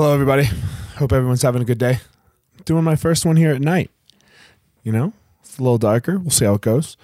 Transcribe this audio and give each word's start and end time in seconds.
Hello, 0.00 0.14
everybody. 0.14 0.44
Hope 0.96 1.12
everyone's 1.12 1.42
having 1.42 1.60
a 1.60 1.64
good 1.66 1.76
day. 1.76 1.98
Doing 2.64 2.84
my 2.84 2.96
first 2.96 3.26
one 3.26 3.36
here 3.36 3.52
at 3.52 3.60
night. 3.60 3.90
You 4.82 4.92
know, 4.92 5.12
it's 5.40 5.58
a 5.58 5.62
little 5.62 5.76
darker. 5.76 6.18
We'll 6.18 6.30
see 6.30 6.46
how 6.46 6.54
it 6.54 6.62
goes. 6.62 6.96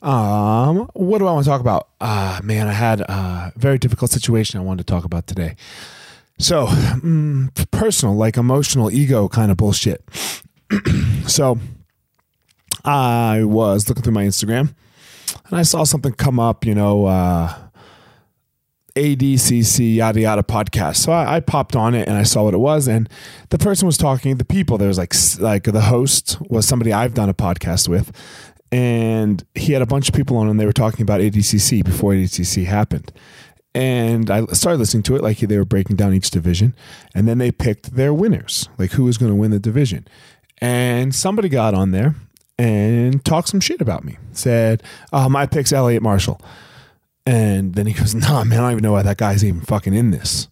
Um, 0.00 0.88
what 0.94 1.18
do 1.18 1.26
I 1.26 1.32
want 1.32 1.44
to 1.44 1.50
talk 1.50 1.60
about? 1.60 1.88
Uh, 2.00 2.40
man, 2.42 2.66
I 2.66 2.72
had 2.72 3.02
a 3.02 3.52
very 3.56 3.76
difficult 3.76 4.12
situation 4.12 4.58
I 4.58 4.62
wanted 4.62 4.86
to 4.86 4.90
talk 4.90 5.04
about 5.04 5.26
today. 5.26 5.56
So, 6.38 6.68
mm, 6.68 7.70
personal, 7.70 8.14
like 8.14 8.38
emotional 8.38 8.90
ego 8.90 9.28
kind 9.28 9.50
of 9.50 9.58
bullshit. 9.58 10.02
so, 11.26 11.58
I 12.82 13.44
was 13.44 13.90
looking 13.90 14.02
through 14.02 14.14
my 14.14 14.24
Instagram 14.24 14.74
and 15.48 15.58
I 15.58 15.64
saw 15.64 15.84
something 15.84 16.14
come 16.14 16.40
up, 16.40 16.64
you 16.64 16.74
know, 16.74 17.04
uh, 17.04 17.67
ADCC 18.98 19.96
yada 19.96 20.20
yada 20.20 20.42
podcast. 20.42 20.96
So 20.96 21.12
I, 21.12 21.36
I, 21.36 21.40
popped 21.40 21.76
on 21.76 21.94
it 21.94 22.08
and 22.08 22.16
I 22.16 22.22
saw 22.22 22.44
what 22.44 22.54
it 22.54 22.58
was, 22.58 22.88
and 22.88 23.08
the 23.50 23.58
person 23.58 23.86
was 23.86 23.96
talking. 23.96 24.36
The 24.36 24.44
people 24.44 24.78
there 24.78 24.88
was 24.88 24.98
like 24.98 25.14
like 25.40 25.64
the 25.64 25.82
host 25.82 26.38
was 26.48 26.66
somebody 26.66 26.92
I've 26.92 27.14
done 27.14 27.28
a 27.28 27.34
podcast 27.34 27.88
with, 27.88 28.12
and 28.70 29.44
he 29.54 29.72
had 29.72 29.82
a 29.82 29.86
bunch 29.86 30.08
of 30.08 30.14
people 30.14 30.36
on 30.36 30.48
and 30.48 30.58
they 30.58 30.66
were 30.66 30.72
talking 30.72 31.02
about 31.02 31.20
ADCC 31.20 31.84
before 31.84 32.12
ADCC 32.12 32.64
happened. 32.66 33.12
And 33.74 34.30
I 34.30 34.44
started 34.46 34.78
listening 34.78 35.04
to 35.04 35.16
it 35.16 35.22
like 35.22 35.38
they 35.38 35.56
were 35.56 35.64
breaking 35.64 35.96
down 35.96 36.12
each 36.14 36.30
division, 36.30 36.74
and 37.14 37.28
then 37.28 37.38
they 37.38 37.52
picked 37.52 37.94
their 37.94 38.12
winners, 38.12 38.68
like 38.78 38.92
who 38.92 39.04
was 39.04 39.18
going 39.18 39.30
to 39.30 39.36
win 39.36 39.50
the 39.50 39.60
division. 39.60 40.06
And 40.60 41.14
somebody 41.14 41.48
got 41.48 41.74
on 41.74 41.92
there 41.92 42.16
and 42.58 43.24
talked 43.24 43.48
some 43.48 43.60
shit 43.60 43.80
about 43.80 44.04
me. 44.04 44.18
Said, 44.32 44.82
um, 45.12 45.26
"Oh, 45.26 45.28
my 45.28 45.46
pick's 45.46 45.72
Eliot 45.72 46.02
Marshall." 46.02 46.40
And 47.28 47.74
then 47.74 47.86
he 47.86 47.92
goes, 47.92 48.14
nah, 48.14 48.42
man, 48.42 48.58
I 48.58 48.62
don't 48.62 48.72
even 48.72 48.82
know 48.82 48.92
why 48.92 49.02
that 49.02 49.18
guy's 49.18 49.44
even 49.44 49.60
fucking 49.60 49.92
in 49.92 50.12
this. 50.12 50.48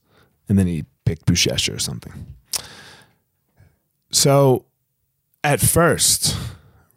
And 0.47 0.59
then 0.59 0.66
he 0.66 0.85
picked 1.07 1.25
Buchecha 1.25 1.75
or 1.75 1.79
something. 1.79 2.12
So 4.11 4.66
at 5.43 5.61
first, 5.61 6.37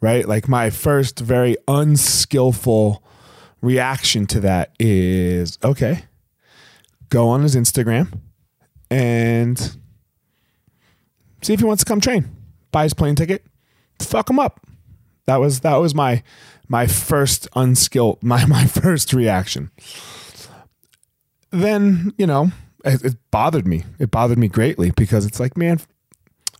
right, 0.02 0.28
like 0.28 0.48
my 0.48 0.68
first 0.68 1.18
very 1.18 1.56
unskillful 1.66 3.02
reaction 3.62 4.26
to 4.26 4.40
that 4.40 4.74
is 4.78 5.58
okay, 5.64 6.04
go 7.08 7.28
on 7.28 7.42
his 7.42 7.56
Instagram 7.56 8.20
and 8.90 9.58
see 11.40 11.54
if 11.54 11.60
he 11.60 11.64
wants 11.64 11.84
to 11.84 11.88
come 11.88 12.02
train. 12.02 12.28
Buy 12.70 12.82
his 12.82 12.92
plane 12.92 13.14
ticket, 13.14 13.46
fuck 13.98 14.28
him 14.28 14.38
up. 14.38 14.60
That 15.30 15.38
was 15.38 15.60
that 15.60 15.76
was 15.76 15.94
my 15.94 16.24
my 16.68 16.88
first 16.88 17.46
unskilled 17.54 18.20
my 18.22 18.44
my 18.46 18.66
first 18.66 19.12
reaction. 19.12 19.70
Then 21.52 22.12
you 22.18 22.26
know 22.26 22.50
it, 22.84 23.04
it, 23.04 23.16
bothered 23.30 23.64
me. 23.64 23.84
It 24.00 24.10
bothered 24.10 24.38
me 24.38 24.48
greatly 24.48 24.90
because 24.90 25.24
it's 25.24 25.38
like 25.38 25.56
man 25.56 25.78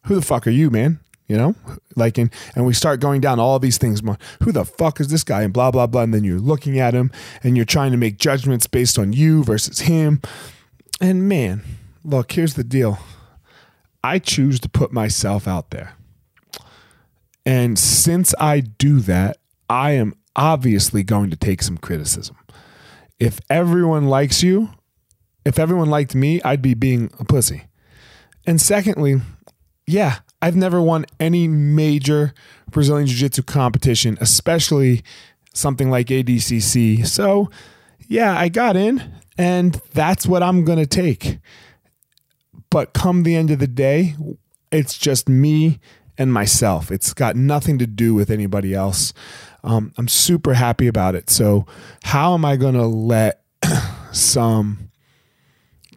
who 0.04 0.14
the 0.14 0.22
fuck 0.22 0.46
are 0.46 0.50
you 0.50 0.70
man? 0.70 1.00
You 1.26 1.36
know? 1.36 1.56
Like 1.96 2.16
and 2.16 2.32
and 2.54 2.64
we 2.64 2.72
start 2.72 3.00
going 3.00 3.20
down 3.20 3.40
all 3.40 3.58
these 3.58 3.76
things. 3.76 4.02
Who 4.44 4.52
the 4.52 4.64
fuck 4.64 5.00
is 5.00 5.08
this 5.08 5.24
guy? 5.24 5.42
And 5.42 5.52
blah 5.52 5.72
blah 5.72 5.88
blah. 5.88 6.02
And 6.02 6.14
then 6.14 6.22
you're 6.22 6.38
looking 6.38 6.78
at 6.78 6.94
him 6.94 7.10
and 7.42 7.56
you're 7.56 7.66
trying 7.66 7.90
to 7.90 7.98
make 7.98 8.18
judgments 8.18 8.68
based 8.68 9.00
on 9.00 9.12
you 9.12 9.42
versus 9.42 9.80
him. 9.80 10.22
And 11.00 11.28
man 11.28 11.64
look 12.04 12.30
here's 12.30 12.54
the 12.54 12.62
deal. 12.62 13.00
I 14.04 14.20
choose 14.20 14.60
to 14.60 14.68
put 14.68 14.92
myself 14.92 15.48
out 15.48 15.70
there 15.70 15.96
and 17.44 17.78
since 17.78 18.34
i 18.38 18.60
do 18.60 19.00
that 19.00 19.36
I 19.70 19.92
am 19.92 20.14
obviously 20.34 21.04
going 21.04 21.30
to 21.30 21.36
take 21.36 21.62
some 21.62 21.78
criticism. 21.78 22.36
If 23.20 23.38
everyone 23.48 24.08
likes 24.08 24.42
you, 24.42 24.70
if 25.44 25.60
everyone 25.60 25.88
liked 25.88 26.14
me, 26.14 26.42
I'd 26.42 26.60
be 26.60 26.74
being 26.74 27.10
a 27.20 27.24
pussy. 27.24 27.62
And 28.46 28.60
secondly, 28.60 29.20
yeah, 29.86 30.18
I've 30.42 30.56
never 30.56 30.82
won 30.82 31.06
any 31.20 31.46
major 31.46 32.34
Brazilian 32.68 33.06
Jiu 33.06 33.16
Jitsu 33.16 33.42
competition, 33.42 34.18
especially 34.20 35.02
something 35.54 35.88
like 35.88 36.08
ADCC. 36.08 37.06
So, 37.06 37.48
yeah, 38.08 38.36
I 38.36 38.48
got 38.48 38.74
in, 38.74 39.20
and 39.38 39.80
that's 39.92 40.26
what 40.26 40.42
I'm 40.42 40.64
going 40.64 40.78
to 40.78 40.86
take. 40.86 41.38
But 42.70 42.92
come 42.92 43.22
the 43.22 43.36
end 43.36 43.52
of 43.52 43.60
the 43.60 43.68
day, 43.68 44.16
it's 44.72 44.98
just 44.98 45.28
me 45.28 45.78
and 46.20 46.34
myself. 46.34 46.92
It's 46.92 47.14
got 47.14 47.34
nothing 47.34 47.78
to 47.78 47.86
do 47.86 48.14
with 48.14 48.30
anybody 48.30 48.74
else. 48.74 49.14
Um, 49.64 49.92
I'm 49.96 50.06
super 50.06 50.52
happy 50.52 50.86
about 50.86 51.14
it. 51.14 51.30
So, 51.30 51.64
how 52.04 52.34
am 52.34 52.44
I 52.44 52.56
going 52.56 52.74
to 52.74 52.86
let 52.86 53.42
some 54.12 54.90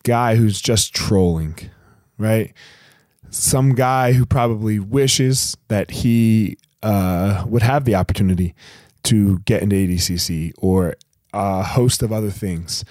guy 0.03 0.37
who's 0.37 0.61
just 0.61 0.95
trolling, 0.95 1.59
right? 2.17 2.53
Some 3.31 3.75
guy 3.75 4.13
who 4.13 4.25
probably 4.25 4.79
wishes 4.79 5.57
that 5.67 5.91
he 5.91 6.57
uh, 6.81 7.43
would 7.45 7.63
have 7.63 7.83
the 7.83 7.95
opportunity 7.95 8.55
to 9.03 9.39
get 9.39 9.61
into 9.61 9.75
ADCC 9.75 10.53
or 10.57 10.95
a 11.33 11.63
host 11.63 12.01
of 12.01 12.13
other 12.13 12.29
things 12.29 12.85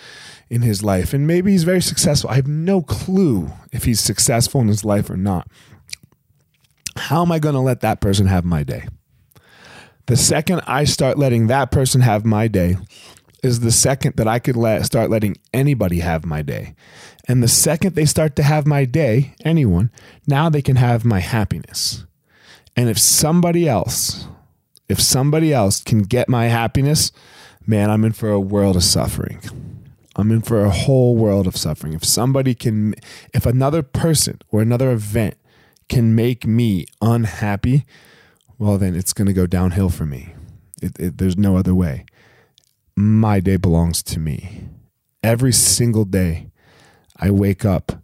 in 0.51 0.61
his 0.61 0.83
life. 0.83 1.15
And 1.15 1.27
maybe 1.27 1.53
he's 1.53 1.65
very 1.65 1.81
successful. 1.81 2.29
I 2.29 2.35
have 2.35 2.49
no 2.49 2.83
clue 2.83 3.53
if 3.73 3.85
he's 3.85 4.01
successful 4.01 4.61
in 4.61 4.69
his 4.69 4.85
life 4.85 5.09
or 5.09 5.17
not. 5.17 5.49
How 7.09 7.23
am 7.23 7.33
I 7.33 7.41
going 7.41 7.57
to 7.57 7.61
let 7.61 7.81
that 7.81 8.01
person 8.01 8.27
have 8.27 8.45
my 8.45 8.63
day? 8.63 8.87
The 10.07 10.17
second 10.17 10.63
I 10.69 10.85
start 10.85 11.19
letting 11.19 11.49
that 11.49 11.73
person 11.73 12.01
have 12.01 12.25
my 12.25 12.47
day 12.47 12.77
is 13.43 13.59
the 13.59 13.73
second 13.73 14.17
that 14.17 14.29
I 14.29 14.39
could 14.39 14.57
let 14.57 14.87
start 14.87 15.11
letting 15.11 15.37
anybody 15.53 15.99
have 15.99 16.25
my 16.25 16.43
day. 16.43 16.77
And 17.27 17.43
the 17.43 17.49
second 17.49 17.97
they 17.97 18.05
start 18.05 18.37
to 18.37 18.45
have 18.45 18.69
my 18.69 18.85
day, 18.85 19.35
anyone, 19.45 19.91
now 20.29 20.49
they 20.49 20.63
can 20.63 20.77
have 20.77 21.05
my 21.05 21.19
happiness. 21.19 22.05
And 22.77 22.89
if 22.89 23.01
somebody 23.01 23.69
else, 23.69 24.29
if 24.89 25.01
somebody 25.01 25.53
else 25.53 25.83
can 25.83 26.03
get 26.03 26.29
my 26.29 26.47
happiness, 26.47 27.11
man, 27.67 27.91
I'm 27.91 28.05
in 28.05 28.13
for 28.13 28.31
a 28.31 28.41
world 28.41 28.77
of 28.77 28.85
suffering. 28.85 29.41
I'm 30.15 30.31
in 30.31 30.43
for 30.43 30.65
a 30.65 30.71
whole 30.71 31.17
world 31.17 31.49
of 31.49 31.57
suffering. 31.57 31.95
If 31.95 32.05
somebody 32.05 32.55
can, 32.55 32.95
if 33.35 33.45
another 33.45 33.83
person 33.83 34.41
or 34.53 34.63
another 34.63 34.93
event 34.93 35.35
can 35.89 36.15
make 36.15 36.47
me 36.47 36.87
unhappy, 37.01 37.85
well, 38.59 38.79
then 38.79 38.95
it's 38.95 39.13
going 39.13 39.27
to 39.27 39.33
go 39.33 39.47
downhill 39.47 39.89
for 39.89 40.07
me. 40.07 40.35
It, 40.81 40.99
it, 40.99 41.19
there's 41.19 41.37
no 41.37 41.57
other 41.57 41.75
way. 41.75 42.07
My 42.97 43.41
day 43.41 43.57
belongs 43.57 44.03
to 44.05 44.19
me. 44.19 44.69
Every 45.23 45.53
single 45.53 46.05
day, 46.05 46.51
I 47.17 47.31
wake 47.31 47.65
up 47.65 48.03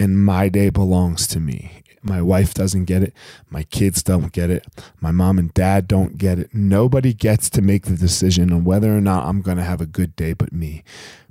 and 0.00 0.24
my 0.24 0.48
day 0.48 0.70
belongs 0.70 1.26
to 1.28 1.40
me. 1.40 1.82
My 2.02 2.20
wife 2.20 2.52
doesn't 2.52 2.86
get 2.86 3.04
it. 3.04 3.14
My 3.48 3.62
kids 3.62 4.02
don't 4.02 4.32
get 4.32 4.50
it. 4.50 4.66
My 5.00 5.12
mom 5.12 5.38
and 5.38 5.54
dad 5.54 5.86
don't 5.86 6.18
get 6.18 6.40
it. 6.40 6.52
Nobody 6.52 7.14
gets 7.14 7.48
to 7.50 7.62
make 7.62 7.86
the 7.86 7.96
decision 7.96 8.52
on 8.52 8.64
whether 8.64 8.96
or 8.96 9.00
not 9.00 9.26
I'm 9.26 9.40
going 9.40 9.58
to 9.58 9.62
have 9.62 9.80
a 9.80 9.86
good 9.86 10.16
day 10.16 10.32
but 10.32 10.52
me 10.52 10.82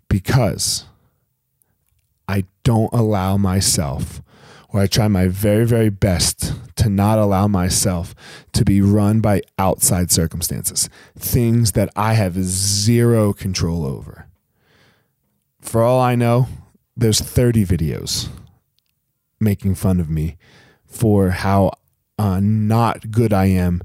because 0.08 0.86
I 2.28 2.46
don't 2.64 2.94
allow 2.94 3.36
myself 3.36 4.22
where 4.72 4.84
I 4.84 4.88
try 4.88 5.08
my 5.08 5.28
very, 5.28 5.66
very 5.66 5.90
best 5.90 6.54
to 6.78 6.90
not 6.90 7.20
allow 7.20 7.48
myself 7.48 8.16
to 8.54 8.66
be 8.66 8.82
run 8.82 9.20
by 9.20 9.42
outside 9.60 10.12
circumstances, 10.12 10.90
things 11.18 11.74
that 11.74 11.90
I 11.96 12.14
have 12.14 12.42
zero 12.42 13.34
control 13.34 13.86
over. 13.86 14.28
For 15.60 15.84
all 15.84 16.00
I 16.00 16.16
know, 16.16 16.48
there's 16.96 17.20
30 17.20 17.66
videos 17.66 18.30
making 19.40 19.76
fun 19.76 20.00
of 20.00 20.10
me 20.10 20.38
for 20.86 21.30
how 21.30 21.72
uh, 22.18 22.40
not 22.42 23.12
good 23.12 23.34
I 23.34 23.46
am 23.46 23.82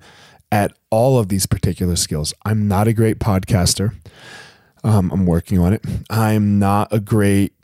at 0.52 0.72
all 0.90 1.18
of 1.18 1.28
these 1.28 1.46
particular 1.46 1.96
skills. 1.96 2.32
I'm 2.44 2.68
not 2.68 2.86
a 2.86 2.92
great 2.92 3.18
podcaster. 3.18 3.94
Um, 4.84 5.10
I'm 5.10 5.26
working 5.26 5.58
on 5.58 5.72
it. 5.72 5.84
I'm 6.08 6.58
not 6.58 6.88
a 6.92 7.00
great 7.00 7.54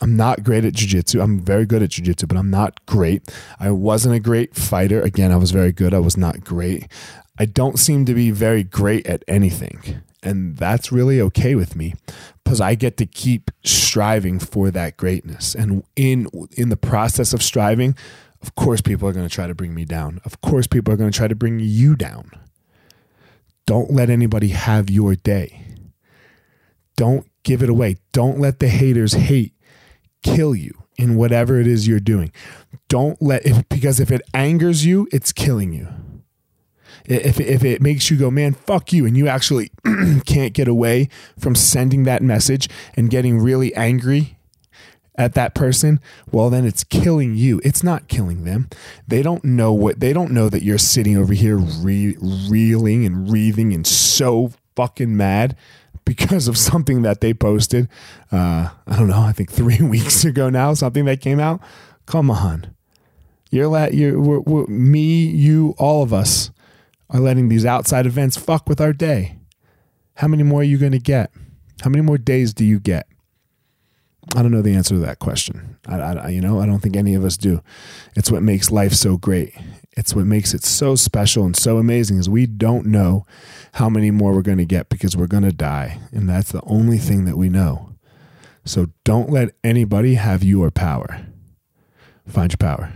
I'm 0.00 0.16
not 0.16 0.42
great 0.42 0.64
at 0.64 0.72
jujitsu. 0.72 1.22
I'm 1.22 1.40
very 1.40 1.66
good 1.66 1.82
at 1.82 1.90
jujitsu, 1.90 2.26
but 2.26 2.36
I'm 2.36 2.50
not 2.50 2.84
great. 2.86 3.30
I 3.58 3.70
wasn't 3.70 4.14
a 4.14 4.20
great 4.20 4.54
fighter. 4.54 5.00
Again, 5.00 5.30
I 5.30 5.36
was 5.36 5.50
very 5.50 5.72
good. 5.72 5.92
I 5.92 5.98
was 5.98 6.16
not 6.16 6.42
great. 6.42 6.88
I 7.38 7.44
don't 7.44 7.78
seem 7.78 8.04
to 8.06 8.14
be 8.14 8.30
very 8.30 8.62
great 8.62 9.06
at 9.06 9.24
anything. 9.28 10.02
And 10.22 10.56
that's 10.56 10.92
really 10.92 11.20
okay 11.20 11.54
with 11.54 11.74
me 11.74 11.94
because 12.44 12.60
I 12.60 12.74
get 12.74 12.98
to 12.98 13.06
keep 13.06 13.50
striving 13.64 14.38
for 14.38 14.70
that 14.70 14.96
greatness. 14.96 15.54
And 15.54 15.82
in 15.96 16.28
in 16.56 16.68
the 16.68 16.76
process 16.76 17.32
of 17.32 17.42
striving, 17.42 17.96
of 18.42 18.54
course 18.54 18.82
people 18.82 19.08
are 19.08 19.12
going 19.12 19.26
to 19.26 19.34
try 19.34 19.46
to 19.46 19.54
bring 19.54 19.74
me 19.74 19.86
down. 19.86 20.20
Of 20.24 20.40
course 20.42 20.66
people 20.66 20.92
are 20.92 20.98
going 20.98 21.10
to 21.10 21.16
try 21.16 21.28
to 21.28 21.34
bring 21.34 21.58
you 21.60 21.96
down. 21.96 22.30
Don't 23.66 23.92
let 23.92 24.10
anybody 24.10 24.48
have 24.48 24.90
your 24.90 25.14
day. 25.14 25.64
Don't 26.96 27.26
give 27.42 27.62
it 27.62 27.70
away. 27.70 27.96
Don't 28.12 28.38
let 28.38 28.58
the 28.58 28.68
haters 28.68 29.14
hate 29.14 29.54
kill 30.22 30.54
you 30.54 30.82
in 30.96 31.16
whatever 31.16 31.60
it 31.60 31.66
is 31.66 31.88
you're 31.88 32.00
doing. 32.00 32.32
Don't 32.88 33.20
let 33.20 33.44
it 33.46 33.68
because 33.68 34.00
if 34.00 34.10
it 34.10 34.22
angers 34.34 34.84
you, 34.84 35.08
it's 35.12 35.32
killing 35.32 35.72
you. 35.72 35.88
If, 37.06 37.40
if 37.40 37.64
it 37.64 37.80
makes 37.80 38.10
you 38.10 38.16
go, 38.16 38.30
man, 38.30 38.52
fuck 38.52 38.92
you, 38.92 39.06
and 39.06 39.16
you 39.16 39.26
actually 39.26 39.72
can't 40.26 40.52
get 40.52 40.68
away 40.68 41.08
from 41.38 41.54
sending 41.54 42.04
that 42.04 42.22
message 42.22 42.68
and 42.94 43.10
getting 43.10 43.38
really 43.38 43.74
angry 43.74 44.36
at 45.16 45.34
that 45.34 45.54
person, 45.54 46.00
well, 46.30 46.50
then 46.50 46.64
it's 46.64 46.84
killing 46.84 47.34
you. 47.34 47.60
It's 47.64 47.82
not 47.82 48.08
killing 48.08 48.44
them. 48.44 48.68
They 49.08 49.22
don't 49.22 49.44
know 49.44 49.72
what, 49.72 50.00
they 50.00 50.12
don't 50.12 50.32
know 50.32 50.48
that 50.48 50.62
you're 50.62 50.78
sitting 50.78 51.16
over 51.16 51.32
here 51.32 51.58
re- 51.58 52.16
reeling 52.20 53.04
and 53.04 53.30
wreathing 53.30 53.72
and 53.72 53.86
so 53.86 54.52
fucking 54.76 55.16
mad 55.16 55.56
because 56.10 56.48
of 56.48 56.58
something 56.58 57.02
that 57.02 57.20
they 57.20 57.32
posted. 57.32 57.88
Uh, 58.32 58.68
I 58.84 58.96
don't 58.96 59.06
know, 59.06 59.20
I 59.20 59.30
think 59.30 59.48
three 59.48 59.80
weeks 59.80 60.24
ago 60.24 60.50
now, 60.50 60.74
something 60.74 61.04
that 61.04 61.20
came 61.20 61.38
out. 61.38 61.60
Come 62.04 62.32
on. 62.32 62.74
You're 63.52 63.68
let 63.68 63.94
we're, 63.94 64.66
me, 64.66 65.22
you, 65.22 65.76
all 65.78 66.02
of 66.02 66.12
us 66.12 66.50
are 67.10 67.20
letting 67.20 67.48
these 67.48 67.64
outside 67.64 68.06
events 68.06 68.36
fuck 68.36 68.68
with 68.68 68.80
our 68.80 68.92
day. 68.92 69.38
How 70.14 70.26
many 70.26 70.42
more 70.42 70.62
are 70.62 70.64
you 70.64 70.78
going 70.78 70.90
to 70.90 70.98
get? 70.98 71.30
How 71.82 71.90
many 71.90 72.02
more 72.02 72.18
days 72.18 72.52
do 72.52 72.64
you 72.64 72.80
get? 72.80 73.06
I 74.34 74.42
don't 74.42 74.50
know 74.50 74.62
the 74.62 74.74
answer 74.74 74.94
to 74.96 75.00
that 75.02 75.20
question. 75.20 75.76
I, 75.86 75.96
I, 75.96 76.28
you 76.30 76.40
know, 76.40 76.58
I 76.58 76.66
don't 76.66 76.80
think 76.80 76.96
any 76.96 77.14
of 77.14 77.24
us 77.24 77.36
do. 77.36 77.62
It's 78.16 78.32
what 78.32 78.42
makes 78.42 78.72
life 78.72 78.94
so 78.94 79.16
great. 79.16 79.54
It's 79.96 80.14
what 80.14 80.26
makes 80.26 80.54
it 80.54 80.62
so 80.62 80.94
special 80.94 81.44
and 81.44 81.56
so 81.56 81.78
amazing 81.78 82.18
is 82.18 82.28
we 82.28 82.46
don't 82.46 82.86
know 82.86 83.26
how 83.74 83.88
many 83.88 84.10
more 84.10 84.32
we're 84.32 84.42
going 84.42 84.58
to 84.58 84.64
get 84.64 84.88
because 84.88 85.16
we're 85.16 85.26
going 85.26 85.42
to 85.42 85.52
die, 85.52 85.98
and 86.12 86.28
that's 86.28 86.52
the 86.52 86.62
only 86.62 86.98
thing 86.98 87.24
that 87.24 87.36
we 87.36 87.48
know. 87.48 87.90
So 88.64 88.88
don't 89.04 89.30
let 89.30 89.50
anybody 89.64 90.14
have 90.14 90.44
your 90.44 90.70
power. 90.70 91.26
Find 92.26 92.52
your 92.52 92.58
power. 92.58 92.92